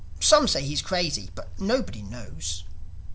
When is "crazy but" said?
0.81-1.59